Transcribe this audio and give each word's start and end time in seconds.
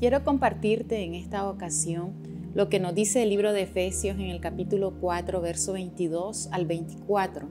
Quiero 0.00 0.24
compartirte 0.24 1.04
en 1.04 1.14
esta 1.14 1.46
ocasión 1.46 2.14
lo 2.54 2.70
que 2.70 2.80
nos 2.80 2.94
dice 2.94 3.22
el 3.22 3.28
libro 3.28 3.52
de 3.52 3.64
Efesios 3.64 4.14
en 4.14 4.30
el 4.30 4.40
capítulo 4.40 4.94
4, 4.98 5.42
verso 5.42 5.74
22 5.74 6.48
al 6.52 6.64
24. 6.64 7.46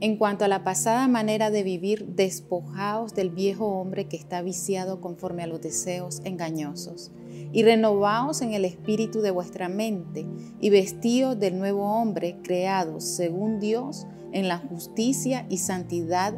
En 0.00 0.18
cuanto 0.18 0.44
a 0.44 0.48
la 0.48 0.64
pasada 0.64 1.08
manera 1.08 1.50
de 1.50 1.62
vivir, 1.62 2.08
despojaos 2.08 3.14
del 3.14 3.30
viejo 3.30 3.68
hombre 3.68 4.04
que 4.04 4.18
está 4.18 4.42
viciado 4.42 5.00
conforme 5.00 5.44
a 5.44 5.46
los 5.46 5.62
deseos 5.62 6.20
engañosos, 6.24 7.10
y 7.54 7.62
renovaos 7.62 8.42
en 8.42 8.52
el 8.52 8.66
espíritu 8.66 9.22
de 9.22 9.30
vuestra 9.30 9.70
mente, 9.70 10.26
y 10.60 10.68
vestíos 10.68 11.40
del 11.40 11.58
nuevo 11.58 11.90
hombre 11.90 12.36
creado 12.44 13.00
según 13.00 13.60
Dios 13.60 14.06
en 14.32 14.46
la 14.46 14.58
justicia 14.58 15.46
y 15.48 15.56
santidad 15.56 16.34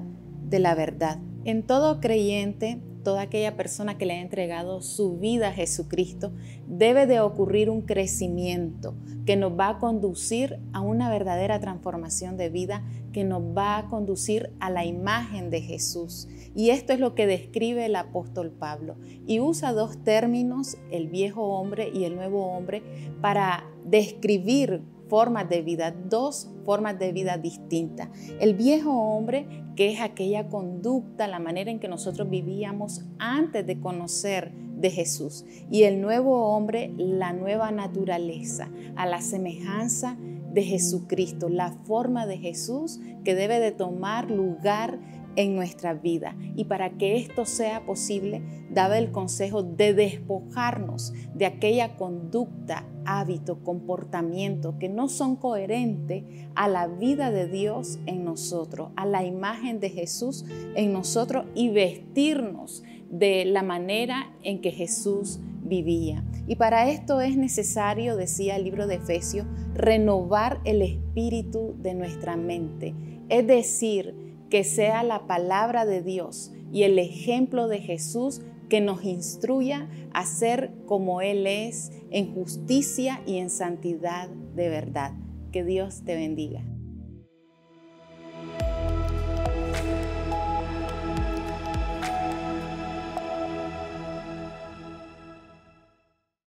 de 0.48 0.60
la 0.60 0.76
verdad. 0.76 1.18
En 1.44 1.64
todo 1.64 1.98
creyente, 1.98 2.80
toda 3.08 3.22
aquella 3.22 3.56
persona 3.56 3.96
que 3.96 4.04
le 4.04 4.12
ha 4.12 4.20
entregado 4.20 4.82
su 4.82 5.16
vida 5.16 5.48
a 5.48 5.52
Jesucristo, 5.54 6.30
debe 6.66 7.06
de 7.06 7.20
ocurrir 7.20 7.70
un 7.70 7.80
crecimiento 7.80 8.92
que 9.24 9.34
nos 9.34 9.58
va 9.58 9.70
a 9.70 9.78
conducir 9.78 10.58
a 10.74 10.82
una 10.82 11.08
verdadera 11.08 11.58
transformación 11.58 12.36
de 12.36 12.50
vida, 12.50 12.84
que 13.14 13.24
nos 13.24 13.40
va 13.40 13.78
a 13.78 13.86
conducir 13.86 14.50
a 14.60 14.68
la 14.68 14.84
imagen 14.84 15.48
de 15.48 15.62
Jesús. 15.62 16.28
Y 16.54 16.68
esto 16.68 16.92
es 16.92 17.00
lo 17.00 17.14
que 17.14 17.26
describe 17.26 17.86
el 17.86 17.96
apóstol 17.96 18.50
Pablo. 18.50 18.96
Y 19.26 19.40
usa 19.40 19.72
dos 19.72 20.04
términos, 20.04 20.76
el 20.90 21.08
viejo 21.08 21.44
hombre 21.58 21.90
y 21.90 22.04
el 22.04 22.14
nuevo 22.14 22.44
hombre, 22.44 22.82
para 23.22 23.64
describir 23.86 24.82
formas 25.08 25.48
de 25.48 25.62
vida, 25.62 25.90
dos 25.90 26.50
formas 26.64 26.98
de 26.98 27.12
vida 27.12 27.38
distintas. 27.38 28.08
El 28.40 28.54
viejo 28.54 28.92
hombre, 28.92 29.64
que 29.76 29.92
es 29.92 30.00
aquella 30.00 30.48
conducta, 30.48 31.28
la 31.28 31.38
manera 31.38 31.70
en 31.70 31.80
que 31.80 31.88
nosotros 31.88 32.28
vivíamos 32.28 33.04
antes 33.18 33.66
de 33.66 33.80
conocer 33.80 34.52
de 34.52 34.90
Jesús. 34.90 35.44
Y 35.70 35.84
el 35.84 36.00
nuevo 36.00 36.54
hombre, 36.54 36.92
la 36.96 37.32
nueva 37.32 37.70
naturaleza, 37.70 38.68
a 38.96 39.06
la 39.06 39.20
semejanza 39.20 40.16
de 40.52 40.62
Jesucristo, 40.62 41.48
la 41.48 41.70
forma 41.70 42.26
de 42.26 42.38
Jesús 42.38 43.00
que 43.24 43.34
debe 43.34 43.60
de 43.60 43.72
tomar 43.72 44.30
lugar 44.30 44.98
en 45.38 45.54
nuestra 45.54 45.94
vida. 45.94 46.36
Y 46.56 46.64
para 46.64 46.90
que 46.98 47.16
esto 47.16 47.46
sea 47.46 47.86
posible, 47.86 48.42
daba 48.70 48.98
el 48.98 49.12
consejo 49.12 49.62
de 49.62 49.94
despojarnos 49.94 51.14
de 51.32 51.46
aquella 51.46 51.96
conducta, 51.96 52.84
hábito, 53.04 53.62
comportamiento 53.62 54.76
que 54.80 54.88
no 54.88 55.08
son 55.08 55.36
coherentes 55.36 56.24
a 56.56 56.66
la 56.66 56.88
vida 56.88 57.30
de 57.30 57.46
Dios 57.46 58.00
en 58.06 58.24
nosotros, 58.24 58.90
a 58.96 59.06
la 59.06 59.24
imagen 59.24 59.78
de 59.78 59.90
Jesús 59.90 60.44
en 60.74 60.92
nosotros 60.92 61.46
y 61.54 61.70
vestirnos 61.70 62.82
de 63.08 63.44
la 63.44 63.62
manera 63.62 64.34
en 64.42 64.60
que 64.60 64.72
Jesús 64.72 65.38
vivía. 65.62 66.24
Y 66.48 66.56
para 66.56 66.90
esto 66.90 67.20
es 67.20 67.36
necesario, 67.36 68.16
decía 68.16 68.56
el 68.56 68.64
libro 68.64 68.88
de 68.88 68.96
Efesios, 68.96 69.46
renovar 69.74 70.60
el 70.64 70.82
espíritu 70.82 71.76
de 71.78 71.94
nuestra 71.94 72.36
mente. 72.36 72.96
Es 73.28 73.46
decir, 73.46 74.27
que 74.50 74.64
sea 74.64 75.02
la 75.02 75.26
palabra 75.26 75.84
de 75.84 76.02
Dios 76.02 76.52
y 76.72 76.82
el 76.82 76.98
ejemplo 76.98 77.68
de 77.68 77.80
Jesús 77.80 78.42
que 78.68 78.80
nos 78.80 79.04
instruya 79.04 79.88
a 80.12 80.26
ser 80.26 80.72
como 80.86 81.20
Él 81.20 81.46
es 81.46 81.90
en 82.10 82.34
justicia 82.34 83.22
y 83.26 83.38
en 83.38 83.50
santidad 83.50 84.28
de 84.28 84.68
verdad. 84.68 85.12
Que 85.52 85.64
Dios 85.64 86.02
te 86.04 86.14
bendiga. 86.14 86.62